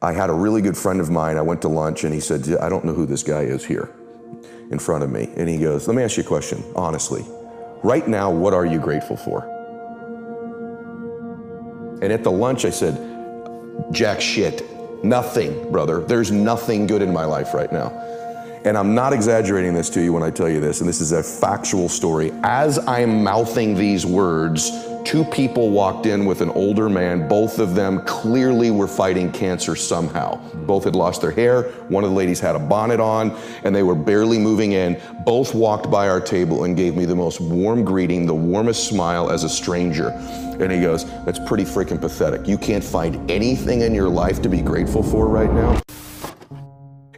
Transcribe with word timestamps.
I 0.00 0.12
had 0.12 0.30
a 0.30 0.32
really 0.32 0.62
good 0.62 0.76
friend 0.76 1.00
of 1.00 1.10
mine. 1.10 1.36
I 1.36 1.42
went 1.42 1.62
to 1.62 1.68
lunch 1.68 2.04
and 2.04 2.14
he 2.14 2.20
said, 2.20 2.48
I 2.60 2.68
don't 2.68 2.84
know 2.84 2.94
who 2.94 3.04
this 3.04 3.22
guy 3.24 3.42
is 3.42 3.64
here 3.64 3.90
in 4.70 4.78
front 4.78 5.02
of 5.02 5.10
me. 5.10 5.28
And 5.36 5.48
he 5.48 5.58
goes, 5.58 5.88
Let 5.88 5.96
me 5.96 6.02
ask 6.02 6.16
you 6.16 6.22
a 6.22 6.26
question, 6.26 6.62
honestly. 6.76 7.24
Right 7.82 8.06
now, 8.06 8.30
what 8.30 8.54
are 8.54 8.64
you 8.64 8.78
grateful 8.78 9.16
for? 9.16 9.44
And 12.00 12.12
at 12.12 12.22
the 12.22 12.30
lunch, 12.30 12.64
I 12.64 12.70
said, 12.70 12.94
Jack 13.92 14.20
shit. 14.20 14.62
Nothing, 15.04 15.70
brother. 15.70 16.00
There's 16.00 16.30
nothing 16.30 16.86
good 16.86 17.02
in 17.02 17.12
my 17.12 17.24
life 17.24 17.54
right 17.54 17.72
now. 17.72 17.88
And 18.64 18.76
I'm 18.76 18.94
not 18.94 19.12
exaggerating 19.12 19.74
this 19.74 19.88
to 19.90 20.02
you 20.02 20.12
when 20.12 20.22
I 20.22 20.30
tell 20.30 20.48
you 20.48 20.60
this, 20.60 20.80
and 20.80 20.88
this 20.88 21.00
is 21.00 21.12
a 21.12 21.22
factual 21.22 21.88
story. 21.88 22.32
As 22.42 22.78
I'm 22.80 23.22
mouthing 23.22 23.76
these 23.76 24.04
words, 24.04 24.70
two 25.08 25.24
people 25.24 25.70
walked 25.70 26.04
in 26.04 26.26
with 26.26 26.42
an 26.42 26.50
older 26.50 26.86
man. 26.90 27.26
Both 27.28 27.60
of 27.60 27.74
them 27.74 28.04
clearly 28.04 28.70
were 28.70 28.86
fighting 28.86 29.32
cancer 29.32 29.74
somehow. 29.74 30.36
Both 30.66 30.84
had 30.84 30.94
lost 30.94 31.22
their 31.22 31.30
hair. 31.30 31.62
One 31.88 32.04
of 32.04 32.10
the 32.10 32.16
ladies 32.16 32.40
had 32.40 32.54
a 32.54 32.58
bonnet 32.58 33.00
on, 33.00 33.34
and 33.64 33.74
they 33.74 33.82
were 33.82 33.94
barely 33.94 34.38
moving 34.38 34.72
in. 34.72 35.00
Both 35.24 35.54
walked 35.54 35.90
by 35.90 36.10
our 36.10 36.20
table 36.20 36.64
and 36.64 36.76
gave 36.76 36.94
me 36.94 37.06
the 37.06 37.16
most 37.16 37.40
warm 37.40 37.84
greeting, 37.84 38.26
the 38.26 38.34
warmest 38.34 38.86
smile 38.86 39.30
as 39.30 39.44
a 39.44 39.48
stranger. 39.48 40.10
And 40.60 40.70
he 40.70 40.82
goes, 40.82 41.06
That's 41.24 41.38
pretty 41.38 41.64
freaking 41.64 41.98
pathetic. 41.98 42.46
You 42.46 42.58
can't 42.58 42.84
find 42.84 43.30
anything 43.30 43.80
in 43.80 43.94
your 43.94 44.10
life 44.10 44.42
to 44.42 44.50
be 44.50 44.60
grateful 44.60 45.02
for 45.02 45.26
right 45.26 45.50
now. 45.50 45.80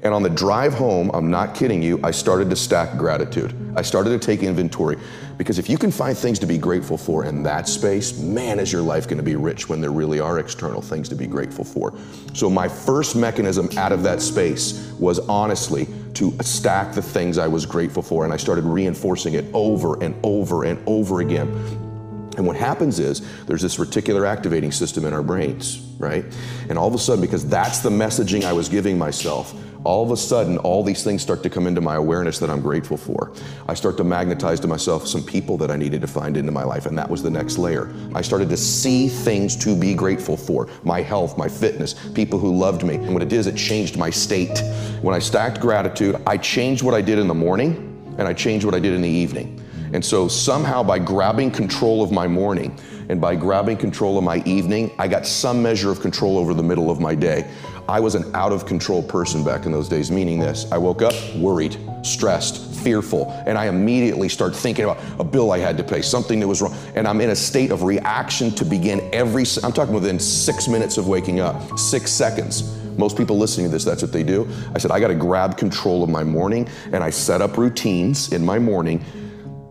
And 0.03 0.15
on 0.15 0.23
the 0.23 0.31
drive 0.31 0.73
home, 0.73 1.11
I'm 1.13 1.31
not 1.31 1.55
kidding 1.55 1.83
you, 1.83 2.01
I 2.03 2.11
started 2.11 2.49
to 2.51 2.57
stack 2.57 2.97
gratitude. 2.97 3.55
I 3.77 3.83
started 3.83 4.11
to 4.11 4.19
take 4.19 4.43
inventory 4.43 4.97
because 5.37 5.59
if 5.59 5.69
you 5.69 5.77
can 5.77 5.91
find 5.91 6.17
things 6.17 6.39
to 6.39 6.47
be 6.47 6.57
grateful 6.57 6.97
for 6.97 7.25
in 7.25 7.43
that 7.43 7.69
space, 7.69 8.19
man, 8.19 8.59
is 8.59 8.73
your 8.73 8.83
life 8.83 9.07
going 9.07 9.19
to 9.19 9.23
be 9.23 9.37
rich 9.37 9.69
when 9.69 9.81
there 9.81 9.91
really 9.91 10.19
are 10.19 10.39
external 10.39 10.81
things 10.81 11.09
to 11.11 11.15
be 11.15 11.27
grateful 11.27 11.65
for. 11.65 11.95
So, 12.33 12.49
my 12.49 12.69
first 12.69 13.15
mechanism 13.15 13.69
out 13.77 13.93
of 13.93 14.03
that 14.03 14.23
space 14.23 14.93
was 14.99 15.19
honestly 15.21 15.87
to 16.15 16.37
stack 16.43 16.95
the 16.95 17.03
things 17.03 17.39
I 17.39 17.47
was 17.47 17.67
grateful 17.67 18.03
for, 18.03 18.25
and 18.25 18.33
I 18.33 18.37
started 18.37 18.65
reinforcing 18.65 19.35
it 19.35 19.45
over 19.53 20.03
and 20.03 20.15
over 20.23 20.65
and 20.65 20.83
over 20.87 21.21
again. 21.21 21.90
And 22.37 22.47
what 22.47 22.57
happens 22.57 22.99
is 22.99 23.21
there's 23.47 23.63
this 23.63 23.77
reticular 23.77 24.27
activating 24.27 24.73
system 24.73 25.05
in 25.05 25.13
our 25.13 25.23
brains, 25.23 25.81
right? 25.99 26.25
And 26.69 26.79
all 26.79 26.89
of 26.89 26.95
a 26.95 26.99
sudden, 26.99 27.21
because 27.21 27.47
that's 27.49 27.81
the 27.81 27.91
messaging 27.91 28.45
I 28.45 28.53
was 28.53 28.69
giving 28.69 28.97
myself, 28.97 29.55
all 29.83 30.05
of 30.05 30.11
a 30.11 30.17
sudden, 30.17 30.59
all 30.59 30.85
these 30.85 31.03
things 31.03 31.23
start 31.23 31.43
to 31.43 31.51
come 31.51 31.67
into 31.67 31.81
my 31.81 31.95
awareness 31.95 32.39
that 32.41 32.51
I'm 32.51 32.61
grateful 32.61 32.99
for. 32.99 33.33
I 33.67 33.73
start 33.73 33.97
to 33.97 34.05
magnetize 34.05 34.61
to 34.61 34.69
myself 34.69 35.07
some 35.07 35.25
people 35.25 35.57
that 35.57 35.71
I 35.71 35.77
needed 35.77 36.03
to 36.03 36.07
find 36.07 36.37
into 36.37 36.53
my 36.53 36.65
life, 36.65 36.85
and 36.85 36.99
that 36.99 37.09
was 37.09 37.23
the 37.23 37.31
next 37.31 37.57
layer. 37.57 37.91
I 38.15 38.21
started 38.21 38.51
to 38.51 38.59
see 38.59 39.09
things 39.09 39.57
to 39.57 39.75
be 39.75 39.95
grateful 39.95 40.37
for 40.37 40.69
my 40.85 41.01
health, 41.01 41.39
my 41.39 41.49
fitness, 41.49 41.95
people 42.11 42.39
who 42.39 42.55
loved 42.55 42.85
me. 42.85 42.97
And 42.97 43.15
what 43.15 43.23
it 43.23 43.31
did 43.31 43.39
is 43.39 43.47
it 43.47 43.57
changed 43.57 43.97
my 43.97 44.11
state. 44.11 44.63
When 45.01 45.15
I 45.15 45.19
stacked 45.19 45.61
gratitude, 45.61 46.21
I 46.27 46.37
changed 46.37 46.83
what 46.83 46.93
I 46.93 47.01
did 47.01 47.19
in 47.19 47.27
the 47.27 47.35
morning 47.35 47.87
and 48.19 48.29
I 48.29 48.35
changed 48.35 48.67
what 48.67 48.75
I 48.75 48.81
did 48.81 48.93
in 48.93 49.01
the 49.01 49.09
evening. 49.09 49.63
And 49.93 50.05
so 50.05 50.29
somehow 50.29 50.83
by 50.83 50.99
grabbing 50.99 51.51
control 51.51 52.03
of 52.03 52.13
my 52.13 52.29
morning 52.29 52.79
and 53.09 53.21
by 53.21 53.35
grabbing 53.35 53.77
control 53.77 54.19
of 54.19 54.25
my 54.25 54.43
evening, 54.45 54.93
I 54.99 55.09
got 55.09 55.27
some 55.27 55.63
measure 55.63 55.91
of 55.91 56.01
control 56.01 56.39
over 56.39 56.55
the 56.55 56.63
middle 56.63 56.91
of 56.91 57.01
my 57.01 57.15
day. 57.15 57.51
I 57.89 57.99
was 57.99 58.15
an 58.15 58.31
out 58.37 58.53
of 58.53 58.67
control 58.67 59.03
person 59.03 59.43
back 59.43 59.67
in 59.67 59.73
those 59.73 59.89
days, 59.89 60.13
meaning 60.13 60.39
this 60.39 60.71
I 60.71 60.79
woke 60.79 61.03
up 61.03 61.15
worried, 61.35 61.77
stressed, 62.03 62.71
fearful, 62.85 63.31
and 63.47 63.59
I 63.59 63.67
immediately 63.67 64.29
start 64.29 64.55
thinking 64.55 64.85
about 64.85 64.99
a 65.19 65.25
bill 65.25 65.51
I 65.51 65.59
had 65.59 65.77
to 65.79 65.83
pay, 65.83 66.01
something 66.01 66.39
that 66.39 66.47
was 66.47 66.63
wrong, 66.63 66.75
and 66.95 67.09
I'm 67.09 67.21
in 67.21 67.31
a 67.31 67.37
state 67.37 67.73
of 67.73 67.83
reaction 67.83 68.53
to 68.53 68.65
begin 68.65 69.01
every, 69.13 69.45
I'm 69.65 69.73
talking 69.73 69.93
within 69.93 70.21
six 70.21 70.69
minutes 70.69 70.99
of 70.99 71.09
waking 71.09 71.41
up, 71.41 71.79
six 71.79 72.13
seconds. 72.13 72.77
Most 72.97 73.17
people 73.17 73.37
listening 73.37 73.67
to 73.67 73.73
this, 73.73 73.85
that's 73.85 74.03
what 74.03 74.13
they 74.13 74.23
do. 74.23 74.49
I 74.75 74.79
said, 74.79 74.93
I 74.93 75.01
got 75.01 75.09
to 75.09 75.15
grab 75.15 75.57
control 75.57 76.05
of 76.05 76.11
my 76.11 76.23
morning, 76.23 76.69
and 76.93 77.03
I 77.03 77.11
set 77.11 77.43
up 77.43 77.57
routines 77.57 78.33
in 78.33 78.45
my 78.45 78.59
morning. 78.59 79.05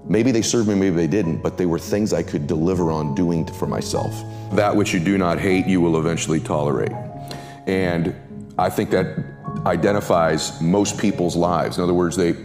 Maybe 0.09 0.31
they 0.31 0.41
served 0.41 0.67
me, 0.67 0.73
maybe 0.73 0.95
they 0.95 1.07
didn't, 1.07 1.37
but 1.37 1.55
they 1.55 1.67
were 1.67 1.77
things 1.77 2.13
I 2.13 2.23
could 2.23 2.47
deliver 2.47 2.91
on 2.91 3.13
doing 3.13 3.45
for 3.45 3.67
myself. 3.67 4.23
That 4.53 4.75
which 4.75 4.91
you 4.91 4.99
do 4.99 5.19
not 5.19 5.39
hate, 5.39 5.67
you 5.67 5.81
will 5.81 5.99
eventually 5.99 6.39
tolerate. 6.39 6.91
And 7.67 8.15
I 8.57 8.71
think 8.71 8.89
that 8.89 9.15
identifies 9.67 10.59
most 10.59 10.97
people's 10.97 11.35
lives. 11.35 11.77
In 11.77 11.83
other 11.83 11.93
words, 11.93 12.17
they 12.17 12.35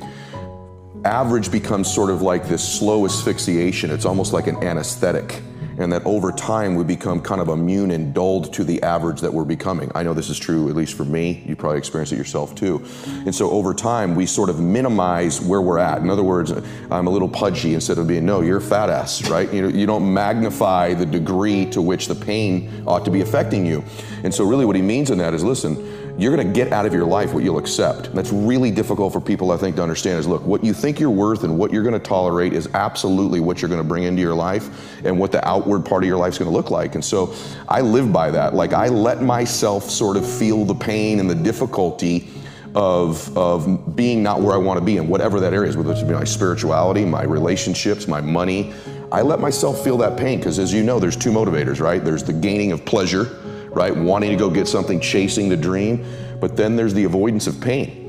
average 1.06 1.50
becomes 1.50 1.92
sort 1.92 2.10
of 2.10 2.20
like 2.20 2.46
this 2.46 2.62
slow 2.62 3.06
asphyxiation. 3.06 3.90
It's 3.90 4.04
almost 4.04 4.34
like 4.34 4.46
an 4.46 4.56
anesthetic 4.62 5.42
and 5.78 5.92
that 5.92 6.04
over 6.04 6.32
time 6.32 6.74
we 6.74 6.84
become 6.84 7.20
kind 7.20 7.40
of 7.40 7.48
immune 7.48 7.90
and 7.90 8.14
dulled 8.14 8.52
to 8.54 8.64
the 8.64 8.82
average 8.82 9.20
that 9.20 9.32
we're 9.32 9.44
becoming. 9.44 9.90
I 9.94 10.02
know 10.02 10.14
this 10.14 10.30
is 10.30 10.38
true, 10.38 10.68
at 10.68 10.76
least 10.76 10.94
for 10.94 11.04
me. 11.04 11.42
You 11.46 11.56
probably 11.56 11.78
experience 11.78 12.12
it 12.12 12.16
yourself 12.16 12.54
too. 12.54 12.84
And 13.06 13.34
so 13.34 13.50
over 13.50 13.74
time, 13.74 14.14
we 14.14 14.26
sort 14.26 14.50
of 14.50 14.60
minimize 14.60 15.40
where 15.40 15.60
we're 15.60 15.78
at. 15.78 16.00
In 16.00 16.10
other 16.10 16.22
words, 16.22 16.52
I'm 16.90 17.06
a 17.06 17.10
little 17.10 17.28
pudgy 17.28 17.74
instead 17.74 17.98
of 17.98 18.06
being, 18.06 18.24
no, 18.24 18.40
you're 18.40 18.58
a 18.58 18.60
fat 18.62 18.90
ass, 18.90 19.28
right? 19.28 19.52
You, 19.52 19.62
know, 19.62 19.68
you 19.68 19.86
don't 19.86 20.12
magnify 20.12 20.94
the 20.94 21.06
degree 21.06 21.66
to 21.70 21.82
which 21.82 22.06
the 22.06 22.14
pain 22.14 22.84
ought 22.86 23.04
to 23.04 23.10
be 23.10 23.20
affecting 23.20 23.66
you. 23.66 23.84
And 24.22 24.34
so, 24.34 24.44
really, 24.44 24.64
what 24.64 24.76
he 24.76 24.82
means 24.82 25.10
in 25.10 25.18
that 25.18 25.34
is 25.34 25.44
listen, 25.44 26.03
you're 26.16 26.34
going 26.34 26.46
to 26.46 26.52
get 26.52 26.72
out 26.72 26.86
of 26.86 26.92
your 26.92 27.04
life 27.04 27.32
what 27.32 27.42
you'll 27.42 27.58
accept. 27.58 28.14
That's 28.14 28.32
really 28.32 28.70
difficult 28.70 29.12
for 29.12 29.20
people, 29.20 29.50
I 29.50 29.56
think, 29.56 29.76
to 29.76 29.82
understand 29.82 30.20
is 30.20 30.28
look, 30.28 30.44
what 30.44 30.62
you 30.62 30.72
think 30.72 31.00
you're 31.00 31.10
worth 31.10 31.42
and 31.42 31.58
what 31.58 31.72
you're 31.72 31.82
going 31.82 31.94
to 31.94 31.98
tolerate 31.98 32.52
is 32.52 32.68
absolutely 32.74 33.40
what 33.40 33.60
you're 33.60 33.68
going 33.68 33.82
to 33.82 33.88
bring 33.88 34.04
into 34.04 34.22
your 34.22 34.34
life 34.34 35.04
and 35.04 35.18
what 35.18 35.32
the 35.32 35.46
outward 35.46 35.84
part 35.84 36.04
of 36.04 36.08
your 36.08 36.16
life 36.16 36.34
is 36.34 36.38
going 36.38 36.50
to 36.50 36.56
look 36.56 36.70
like. 36.70 36.94
And 36.94 37.04
so 37.04 37.34
I 37.68 37.80
live 37.80 38.12
by 38.12 38.30
that. 38.30 38.54
Like 38.54 38.72
I 38.72 38.88
let 38.88 39.22
myself 39.22 39.90
sort 39.90 40.16
of 40.16 40.28
feel 40.28 40.64
the 40.64 40.74
pain 40.74 41.18
and 41.18 41.28
the 41.28 41.34
difficulty 41.34 42.28
of, 42.76 43.36
of 43.36 43.96
being 43.96 44.22
not 44.22 44.40
where 44.40 44.54
I 44.54 44.58
want 44.58 44.78
to 44.78 44.84
be 44.84 44.98
in 44.98 45.08
whatever 45.08 45.40
that 45.40 45.52
area 45.52 45.68
is, 45.68 45.76
whether 45.76 45.92
it's 45.92 46.02
my 46.02 46.24
spirituality, 46.24 47.04
my 47.04 47.24
relationships, 47.24 48.06
my 48.06 48.20
money. 48.20 48.72
I 49.10 49.22
let 49.22 49.40
myself 49.40 49.82
feel 49.82 49.96
that 49.98 50.16
pain 50.16 50.38
because, 50.38 50.58
as 50.58 50.72
you 50.72 50.82
know, 50.82 50.98
there's 50.98 51.16
two 51.16 51.30
motivators, 51.30 51.80
right? 51.80 52.04
There's 52.04 52.24
the 52.24 52.32
gaining 52.32 52.72
of 52.72 52.84
pleasure 52.84 53.40
right? 53.74 53.94
Wanting 53.94 54.30
to 54.30 54.36
go 54.36 54.48
get 54.50 54.68
something, 54.68 55.00
chasing 55.00 55.48
the 55.48 55.56
dream. 55.56 56.04
But 56.40 56.56
then 56.56 56.76
there's 56.76 56.94
the 56.94 57.04
avoidance 57.04 57.46
of 57.46 57.60
pain. 57.60 58.00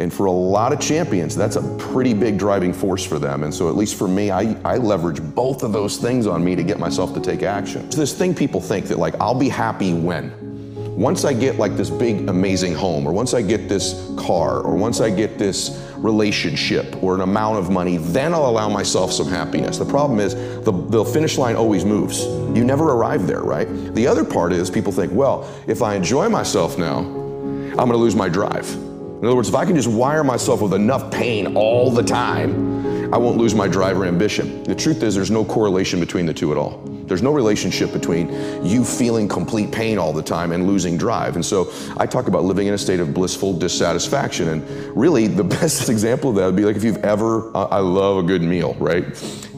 And 0.00 0.10
for 0.12 0.26
a 0.26 0.32
lot 0.32 0.72
of 0.72 0.80
champions, 0.80 1.36
that's 1.36 1.56
a 1.56 1.76
pretty 1.76 2.14
big 2.14 2.38
driving 2.38 2.72
force 2.72 3.04
for 3.04 3.18
them. 3.18 3.44
And 3.44 3.52
so, 3.52 3.68
at 3.68 3.76
least 3.76 3.96
for 3.96 4.08
me, 4.08 4.30
I, 4.30 4.56
I 4.64 4.78
leverage 4.78 5.20
both 5.20 5.62
of 5.62 5.72
those 5.72 5.98
things 5.98 6.26
on 6.26 6.42
me 6.42 6.56
to 6.56 6.62
get 6.62 6.78
myself 6.78 7.12
to 7.14 7.20
take 7.20 7.42
action. 7.42 7.84
It's 7.84 7.96
this 7.96 8.14
thing 8.14 8.34
people 8.34 8.62
think 8.62 8.86
that, 8.86 8.98
like, 8.98 9.14
I'll 9.20 9.38
be 9.38 9.50
happy 9.50 9.92
when. 9.92 10.32
Once 11.00 11.24
I 11.24 11.32
get 11.32 11.56
like 11.56 11.78
this 11.78 11.88
big, 11.88 12.28
amazing 12.28 12.74
home, 12.74 13.06
or 13.08 13.12
once 13.14 13.32
I 13.32 13.40
get 13.40 13.70
this 13.70 14.12
car, 14.18 14.60
or 14.60 14.76
once 14.76 15.00
I 15.00 15.08
get 15.08 15.38
this 15.38 15.90
relationship 15.96 17.02
or 17.02 17.14
an 17.14 17.22
amount 17.22 17.56
of 17.56 17.70
money, 17.70 17.96
then 17.96 18.34
I'll 18.34 18.44
allow 18.44 18.68
myself 18.68 19.10
some 19.10 19.26
happiness. 19.26 19.78
The 19.78 19.86
problem 19.86 20.20
is 20.20 20.34
the, 20.62 20.72
the 20.72 21.02
finish 21.02 21.38
line 21.38 21.56
always 21.56 21.86
moves. 21.86 22.24
You 22.54 22.64
never 22.64 22.90
arrive 22.90 23.26
there, 23.26 23.40
right? 23.40 23.66
The 23.94 24.06
other 24.06 24.26
part 24.26 24.52
is 24.52 24.68
people 24.68 24.92
think, 24.92 25.10
well, 25.10 25.50
if 25.66 25.80
I 25.80 25.94
enjoy 25.94 26.28
myself 26.28 26.76
now, 26.76 26.98
I'm 26.98 27.76
gonna 27.76 27.96
lose 27.96 28.14
my 28.14 28.28
drive. 28.28 28.70
In 28.70 29.24
other 29.24 29.36
words, 29.36 29.48
if 29.48 29.54
I 29.54 29.64
can 29.64 29.76
just 29.76 29.88
wire 29.88 30.22
myself 30.22 30.60
with 30.60 30.74
enough 30.74 31.10
pain 31.10 31.56
all 31.56 31.90
the 31.90 32.02
time, 32.02 33.14
I 33.14 33.16
won't 33.16 33.38
lose 33.38 33.54
my 33.54 33.68
drive 33.68 33.98
or 33.98 34.04
ambition. 34.04 34.64
The 34.64 34.74
truth 34.74 35.02
is, 35.02 35.14
there's 35.14 35.30
no 35.30 35.46
correlation 35.46 35.98
between 35.98 36.26
the 36.26 36.34
two 36.34 36.52
at 36.52 36.58
all. 36.58 36.84
There's 37.10 37.22
no 37.22 37.32
relationship 37.32 37.92
between 37.92 38.28
you 38.64 38.84
feeling 38.84 39.26
complete 39.26 39.72
pain 39.72 39.98
all 39.98 40.12
the 40.12 40.22
time 40.22 40.52
and 40.52 40.68
losing 40.68 40.96
drive. 40.96 41.34
And 41.34 41.44
so 41.44 41.72
I 41.96 42.06
talk 42.06 42.28
about 42.28 42.44
living 42.44 42.68
in 42.68 42.74
a 42.74 42.78
state 42.78 43.00
of 43.00 43.12
blissful 43.12 43.52
dissatisfaction. 43.52 44.48
And 44.48 44.62
really, 44.96 45.26
the 45.26 45.42
best 45.60 45.88
example 45.88 46.30
of 46.30 46.36
that 46.36 46.46
would 46.46 46.54
be 46.54 46.64
like 46.64 46.76
if 46.76 46.84
you've 46.84 47.04
ever, 47.04 47.50
I 47.56 47.80
love 47.80 48.18
a 48.18 48.22
good 48.22 48.42
meal, 48.42 48.76
right? 48.78 49.04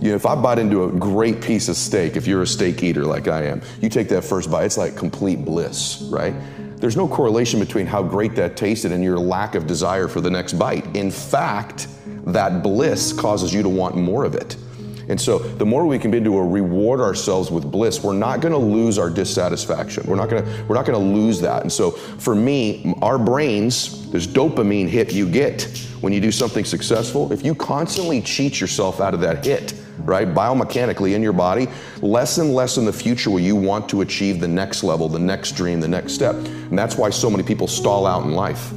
You 0.00 0.08
know, 0.08 0.14
if 0.14 0.24
I 0.24 0.34
bite 0.34 0.60
into 0.60 0.84
a 0.84 0.92
great 0.92 1.42
piece 1.42 1.68
of 1.68 1.76
steak, 1.76 2.16
if 2.16 2.26
you're 2.26 2.40
a 2.40 2.46
steak 2.46 2.82
eater 2.82 3.04
like 3.04 3.28
I 3.28 3.42
am, 3.42 3.60
you 3.82 3.90
take 3.90 4.08
that 4.08 4.24
first 4.24 4.50
bite, 4.50 4.64
it's 4.64 4.78
like 4.78 4.96
complete 4.96 5.44
bliss, 5.44 6.00
right? 6.10 6.32
There's 6.78 6.96
no 6.96 7.06
correlation 7.06 7.60
between 7.60 7.84
how 7.84 8.02
great 8.02 8.34
that 8.36 8.56
tasted 8.56 8.92
and 8.92 9.04
your 9.04 9.18
lack 9.18 9.56
of 9.56 9.66
desire 9.66 10.08
for 10.08 10.22
the 10.22 10.30
next 10.30 10.54
bite. 10.54 10.96
In 10.96 11.10
fact, 11.10 11.86
that 12.24 12.62
bliss 12.62 13.12
causes 13.12 13.52
you 13.52 13.62
to 13.62 13.68
want 13.68 13.94
more 13.94 14.24
of 14.24 14.34
it. 14.34 14.56
And 15.12 15.20
so 15.20 15.38
the 15.38 15.66
more 15.66 15.84
we 15.86 15.98
can 15.98 16.10
begin 16.10 16.24
to 16.24 16.40
reward 16.40 16.98
ourselves 16.98 17.50
with 17.50 17.70
bliss, 17.70 18.02
we're 18.02 18.14
not 18.14 18.40
going 18.40 18.52
to 18.52 18.58
lose 18.58 18.98
our 18.98 19.10
dissatisfaction. 19.10 20.04
We're 20.06 20.16
not 20.16 20.30
going 20.30 20.42
to 20.42 20.64
we're 20.64 20.74
not 20.74 20.86
going 20.86 20.98
to 20.98 21.20
lose 21.20 21.38
that. 21.42 21.60
And 21.60 21.70
so 21.70 21.90
for 21.90 22.34
me, 22.34 22.94
our 23.02 23.18
brains, 23.18 24.10
this 24.10 24.26
dopamine 24.26 24.88
hit 24.88 25.12
you 25.12 25.28
get 25.28 25.64
when 26.00 26.14
you 26.14 26.20
do 26.20 26.32
something 26.32 26.64
successful. 26.64 27.30
If 27.30 27.44
you 27.44 27.54
constantly 27.54 28.22
cheat 28.22 28.58
yourself 28.58 29.02
out 29.02 29.12
of 29.12 29.20
that 29.20 29.44
hit, 29.44 29.74
right, 29.98 30.26
biomechanically 30.26 31.14
in 31.14 31.22
your 31.22 31.34
body, 31.34 31.68
less 32.00 32.38
and 32.38 32.54
less 32.54 32.78
in 32.78 32.86
the 32.86 32.92
future 32.92 33.28
will 33.28 33.40
you 33.40 33.54
want 33.54 33.90
to 33.90 34.00
achieve 34.00 34.40
the 34.40 34.48
next 34.48 34.82
level, 34.82 35.10
the 35.10 35.18
next 35.18 35.52
dream, 35.52 35.78
the 35.78 35.88
next 35.88 36.14
step. 36.14 36.36
And 36.36 36.78
that's 36.78 36.96
why 36.96 37.10
so 37.10 37.28
many 37.28 37.42
people 37.42 37.68
stall 37.68 38.06
out 38.06 38.24
in 38.24 38.32
life 38.32 38.72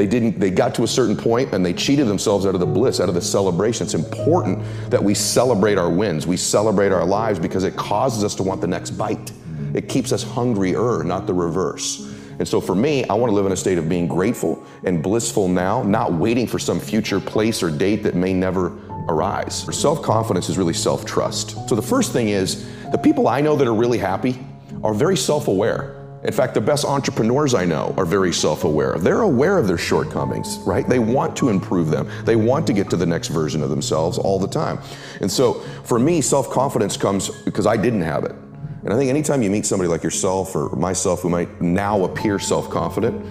they 0.00 0.06
didn't, 0.06 0.40
they 0.40 0.50
got 0.50 0.74
to 0.76 0.82
a 0.82 0.88
certain 0.88 1.14
point 1.14 1.52
and 1.52 1.62
they 1.64 1.74
cheated 1.74 2.06
themselves 2.06 2.46
out 2.46 2.54
of 2.54 2.60
the 2.60 2.66
bliss, 2.66 3.00
out 3.00 3.10
of 3.10 3.14
the 3.14 3.20
celebration. 3.20 3.84
It's 3.84 3.92
important 3.92 4.64
that 4.88 5.04
we 5.04 5.12
celebrate 5.12 5.76
our 5.76 5.90
wins. 5.90 6.26
We 6.26 6.38
celebrate 6.38 6.90
our 6.90 7.04
lives 7.04 7.38
because 7.38 7.64
it 7.64 7.76
causes 7.76 8.24
us 8.24 8.34
to 8.36 8.42
want 8.42 8.62
the 8.62 8.66
next 8.66 8.92
bite. 8.92 9.30
It 9.74 9.90
keeps 9.90 10.10
us 10.10 10.22
hungrier, 10.22 11.04
not 11.04 11.26
the 11.26 11.34
reverse. 11.34 12.10
And 12.38 12.48
so 12.48 12.62
for 12.62 12.74
me, 12.74 13.04
I 13.10 13.12
want 13.12 13.30
to 13.30 13.34
live 13.34 13.44
in 13.44 13.52
a 13.52 13.56
state 13.56 13.76
of 13.76 13.90
being 13.90 14.08
grateful 14.08 14.64
and 14.84 15.02
blissful 15.02 15.48
now, 15.48 15.82
not 15.82 16.14
waiting 16.14 16.46
for 16.46 16.58
some 16.58 16.80
future 16.80 17.20
place 17.20 17.62
or 17.62 17.70
date 17.70 18.02
that 18.04 18.14
may 18.14 18.32
never 18.32 18.68
arise. 19.06 19.66
Self 19.78 20.00
confidence 20.00 20.48
is 20.48 20.56
really 20.56 20.72
self 20.72 21.04
trust. 21.04 21.68
So 21.68 21.74
the 21.74 21.82
first 21.82 22.14
thing 22.14 22.30
is 22.30 22.66
the 22.90 22.96
people 22.96 23.28
I 23.28 23.42
know 23.42 23.54
that 23.54 23.66
are 23.66 23.74
really 23.74 23.98
happy 23.98 24.38
are 24.82 24.94
very 24.94 25.18
self 25.18 25.46
aware. 25.46 25.99
In 26.22 26.32
fact, 26.32 26.52
the 26.52 26.60
best 26.60 26.84
entrepreneurs 26.84 27.54
I 27.54 27.64
know 27.64 27.94
are 27.96 28.04
very 28.04 28.32
self 28.32 28.64
aware. 28.64 28.98
They're 28.98 29.22
aware 29.22 29.56
of 29.56 29.66
their 29.66 29.78
shortcomings, 29.78 30.58
right? 30.66 30.86
They 30.86 30.98
want 30.98 31.34
to 31.36 31.48
improve 31.48 31.90
them. 31.90 32.10
They 32.24 32.36
want 32.36 32.66
to 32.66 32.74
get 32.74 32.90
to 32.90 32.96
the 32.96 33.06
next 33.06 33.28
version 33.28 33.62
of 33.62 33.70
themselves 33.70 34.18
all 34.18 34.38
the 34.38 34.48
time. 34.48 34.78
And 35.20 35.30
so 35.30 35.54
for 35.84 35.98
me, 35.98 36.20
self 36.20 36.50
confidence 36.50 36.96
comes 36.96 37.30
because 37.44 37.66
I 37.66 37.76
didn't 37.76 38.02
have 38.02 38.24
it. 38.24 38.32
And 38.82 38.92
I 38.92 38.96
think 38.96 39.08
anytime 39.08 39.42
you 39.42 39.50
meet 39.50 39.64
somebody 39.64 39.88
like 39.88 40.02
yourself 40.02 40.54
or 40.54 40.74
myself 40.76 41.20
who 41.22 41.28
might 41.30 41.60
now 41.60 42.04
appear 42.04 42.38
self 42.38 42.68
confident, 42.68 43.24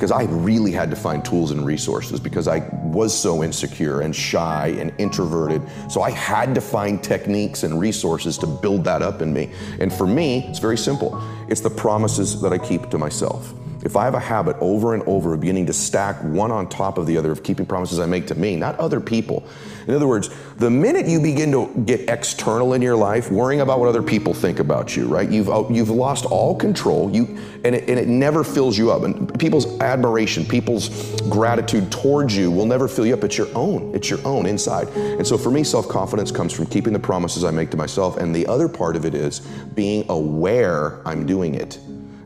because 0.00 0.12
I 0.12 0.22
really 0.22 0.72
had 0.72 0.88
to 0.88 0.96
find 0.96 1.22
tools 1.22 1.50
and 1.50 1.66
resources 1.66 2.20
because 2.20 2.48
I 2.48 2.60
was 2.84 3.12
so 3.12 3.44
insecure 3.44 4.00
and 4.00 4.16
shy 4.16 4.68
and 4.78 4.94
introverted. 4.96 5.60
So 5.90 6.00
I 6.00 6.10
had 6.10 6.54
to 6.54 6.62
find 6.62 7.04
techniques 7.04 7.64
and 7.64 7.78
resources 7.78 8.38
to 8.38 8.46
build 8.46 8.82
that 8.84 9.02
up 9.02 9.20
in 9.20 9.30
me. 9.30 9.50
And 9.78 9.92
for 9.92 10.06
me, 10.06 10.46
it's 10.48 10.58
very 10.58 10.78
simple 10.78 11.22
it's 11.48 11.60
the 11.60 11.68
promises 11.68 12.40
that 12.40 12.50
I 12.50 12.56
keep 12.56 12.88
to 12.88 12.96
myself. 12.96 13.52
If 13.82 13.96
I 13.96 14.04
have 14.04 14.14
a 14.14 14.20
habit 14.20 14.56
over 14.60 14.92
and 14.92 15.02
over 15.04 15.32
of 15.32 15.40
beginning 15.40 15.66
to 15.66 15.72
stack 15.72 16.22
one 16.22 16.50
on 16.50 16.68
top 16.68 16.98
of 16.98 17.06
the 17.06 17.16
other, 17.16 17.32
of 17.32 17.42
keeping 17.42 17.64
promises 17.64 17.98
I 17.98 18.06
make 18.06 18.26
to 18.26 18.34
me, 18.34 18.56
not 18.56 18.78
other 18.78 19.00
people. 19.00 19.46
In 19.86 19.94
other 19.94 20.06
words, 20.06 20.28
the 20.56 20.70
minute 20.70 21.06
you 21.06 21.20
begin 21.20 21.50
to 21.52 21.72
get 21.86 22.08
external 22.10 22.74
in 22.74 22.82
your 22.82 22.96
life, 22.96 23.30
worrying 23.30 23.62
about 23.62 23.80
what 23.80 23.88
other 23.88 24.02
people 24.02 24.34
think 24.34 24.58
about 24.58 24.96
you, 24.96 25.08
right? 25.08 25.28
You've 25.28 25.48
uh, 25.48 25.64
you've 25.70 25.88
lost 25.88 26.26
all 26.26 26.54
control. 26.54 27.10
You 27.10 27.38
and 27.64 27.74
it, 27.74 27.88
and 27.88 27.98
it 27.98 28.06
never 28.06 28.44
fills 28.44 28.76
you 28.76 28.90
up. 28.90 29.02
And 29.02 29.38
people's 29.38 29.80
admiration, 29.80 30.44
people's 30.44 31.20
gratitude 31.22 31.90
towards 31.90 32.36
you 32.36 32.50
will 32.50 32.66
never 32.66 32.86
fill 32.86 33.06
you 33.06 33.14
up. 33.14 33.24
It's 33.24 33.38
your 33.38 33.48
own. 33.54 33.94
It's 33.94 34.10
your 34.10 34.24
own 34.26 34.46
inside. 34.46 34.88
And 34.88 35.26
so 35.26 35.38
for 35.38 35.50
me, 35.50 35.64
self 35.64 35.88
confidence 35.88 36.30
comes 36.30 36.52
from 36.52 36.66
keeping 36.66 36.92
the 36.92 36.98
promises 36.98 37.44
I 37.44 37.50
make 37.50 37.70
to 37.70 37.78
myself. 37.78 38.18
And 38.18 38.34
the 38.34 38.46
other 38.46 38.68
part 38.68 38.94
of 38.94 39.06
it 39.06 39.14
is 39.14 39.40
being 39.74 40.04
aware 40.10 41.00
I'm 41.08 41.24
doing 41.24 41.54
it. 41.54 41.78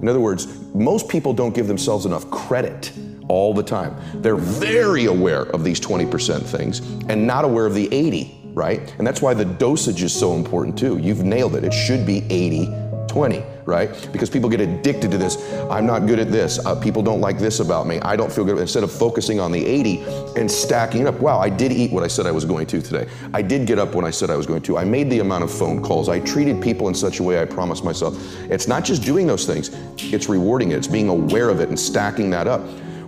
In 0.05 0.09
other 0.11 0.21
words, 0.21 0.47
most 0.75 1.09
people 1.09 1.33
don't 1.33 1.55
give 1.55 1.67
themselves 1.67 2.05
enough 2.05 2.31
credit 2.31 2.93
all 3.27 3.55
the 3.55 3.63
time. 3.63 3.97
They're 4.21 4.37
very 4.37 5.07
aware 5.07 5.45
of 5.45 5.65
these 5.65 5.81
20% 5.81 6.43
things 6.43 6.81
and 7.09 7.27
not 7.27 7.47
aware 7.47 7.65
of 7.65 7.73
the 7.73 7.89
80, 7.91 8.51
right? 8.53 8.95
And 8.99 9.07
that's 9.07 9.23
why 9.23 9.33
the 9.33 9.47
dosage 9.47 10.03
is 10.03 10.13
so 10.13 10.35
important 10.35 10.79
too. 10.79 10.99
You've 10.99 11.25
nailed 11.25 11.57
it. 11.57 11.65
It 11.65 11.73
should 11.73 12.05
be 12.05 12.23
80 12.29 12.69
20, 13.09 13.43
right? 13.67 14.09
Because 14.13 14.31
people 14.31 14.49
get 14.49 14.61
addicted 14.61 15.11
to 15.11 15.19
this. 15.19 15.37
I'm 15.71 15.87
not 15.87 16.07
good 16.07 16.19
at 16.19 16.31
this. 16.31 16.65
Uh, 16.65 16.75
people 16.79 17.03
don't 17.03 17.21
like 17.21 17.39
this 17.39 17.61
about 17.61 17.87
me. 17.87 18.01
I 18.01 18.17
don't 18.17 18.33
feel 18.33 18.45
good. 18.45 18.59
Instead 18.59 18.83
of 18.83 18.93
focusing 18.93 19.41
on 19.41 19.53
the 19.53 19.65
80 19.65 20.03
and 20.37 20.51
stacking 20.51 21.03
it 21.03 21.07
up, 21.07 21.19
wow, 21.21 21.39
I 21.39 21.49
did 21.49 21.73
eat 21.73 21.93
what 21.93 22.03
I 22.03 22.09
said 22.09 22.27
I 22.27 22.31
was 22.31 22.45
going 22.45 22.67
to 22.67 22.83
today. 22.83 23.09
I 23.33 23.43
did 23.43 23.67
get 23.67 23.79
up 23.79 23.95
when 23.95 24.05
I 24.05 24.11
said 24.11 24.31
I 24.31 24.37
was 24.37 24.47
going 24.47 24.63
to. 24.63 24.79
I 24.79 24.85
made 24.85 25.11
the 25.11 25.21
amount 25.21 25.45
of 25.45 25.51
phone 25.51 25.83
calls. 25.83 26.09
I 26.09 26.21
treated 26.21 26.63
people 26.63 26.89
in 26.89 26.95
such 26.95 27.21
a 27.21 27.23
way 27.23 27.41
I 27.41 27.45
promised 27.45 27.85
myself. 27.85 28.17
It's 28.51 28.69
not 28.69 28.85
just 28.85 29.03
doing 29.03 29.27
those 29.27 29.47
things, 29.47 29.71
it's 29.99 30.29
rewarding 30.29 30.73
it. 30.73 30.77
It's 30.77 30.89
being 30.89 31.09
aware 31.09 31.49
of 31.49 31.61
it 31.61 31.69
and 31.69 31.79
stacking 31.79 32.31
that 32.31 32.47
up. 32.47 32.61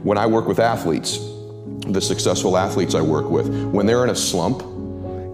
When 0.03 0.19
I 0.19 0.27
work 0.27 0.47
with 0.47 0.61
athletes, 0.61 1.19
the 1.89 2.01
successful 2.01 2.57
athletes 2.57 2.95
I 2.95 3.01
work 3.01 3.31
with, 3.31 3.49
when 3.73 3.87
they're 3.87 4.05
in 4.05 4.11
a 4.11 4.17
slump, 4.17 4.76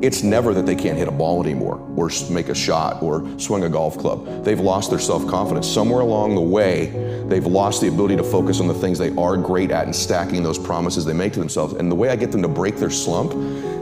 it's 0.02 0.25
never 0.25 0.52
that 0.52 0.66
they 0.66 0.75
can't 0.75 0.99
hit 0.99 1.06
a 1.06 1.12
ball 1.12 1.40
anymore 1.43 1.76
or 1.96 2.10
make 2.28 2.49
a 2.49 2.54
shot 2.54 3.00
or 3.02 3.25
swing 3.38 3.62
a 3.62 3.69
golf 3.69 3.96
club. 3.96 4.44
They've 4.44 4.58
lost 4.58 4.90
their 4.90 4.99
self 4.99 5.26
confidence. 5.28 5.69
Somewhere 5.69 6.00
along 6.00 6.34
the 6.34 6.40
way, 6.40 7.25
they've 7.28 7.46
lost 7.46 7.81
the 7.81 7.87
ability 7.87 8.16
to 8.16 8.25
focus 8.25 8.60
on 8.60 8.66
the 8.66 8.75
things 8.75 8.99
they 8.99 9.14
are 9.14 9.37
great 9.37 9.70
at 9.70 9.84
and 9.84 9.94
stacking 9.94 10.43
those 10.43 10.58
promises 10.58 11.04
they 11.04 11.12
make 11.12 11.32
to 11.34 11.38
themselves. 11.38 11.75
And 11.75 11.88
the 11.88 11.94
way 11.94 12.08
I 12.08 12.16
get 12.16 12.32
them 12.32 12.43
to 12.43 12.49
break 12.49 12.76
their 12.78 12.90
slump 12.90 13.32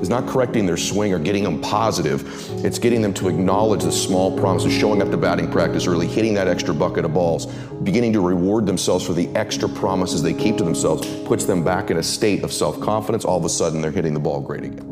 is 0.02 0.10
not 0.10 0.26
correcting 0.26 0.66
their 0.66 0.76
swing 0.76 1.14
or 1.14 1.18
getting 1.18 1.42
them 1.42 1.58
positive. 1.62 2.22
It's 2.64 2.78
getting 2.78 3.00
them 3.00 3.14
to 3.14 3.28
acknowledge 3.28 3.82
the 3.82 3.92
small 3.92 4.38
promises, 4.38 4.74
showing 4.74 5.00
up 5.00 5.10
to 5.10 5.16
batting 5.16 5.50
practice 5.50 5.86
early, 5.86 6.06
hitting 6.06 6.34
that 6.34 6.48
extra 6.48 6.74
bucket 6.74 7.06
of 7.06 7.14
balls, 7.14 7.46
beginning 7.82 8.12
to 8.12 8.20
reward 8.20 8.66
themselves 8.66 9.06
for 9.06 9.14
the 9.14 9.28
extra 9.34 9.70
promises 9.70 10.22
they 10.22 10.34
keep 10.34 10.58
to 10.58 10.64
themselves, 10.64 11.06
puts 11.24 11.46
them 11.46 11.64
back 11.64 11.90
in 11.90 11.96
a 11.96 12.02
state 12.02 12.44
of 12.44 12.52
self 12.52 12.78
confidence. 12.80 13.24
All 13.24 13.38
of 13.38 13.44
a 13.46 13.48
sudden, 13.48 13.80
they're 13.80 13.90
hitting 13.90 14.12
the 14.12 14.20
ball 14.20 14.40
great 14.42 14.64
again. 14.64 14.89